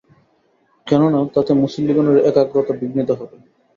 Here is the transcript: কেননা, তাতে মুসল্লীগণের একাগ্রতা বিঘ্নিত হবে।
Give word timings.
কেননা, 0.87 1.19
তাতে 1.35 1.51
মুসল্লীগণের 1.61 2.17
একাগ্রতা 2.29 2.73
বিঘ্নিত 2.79 3.09
হবে। 3.19 3.35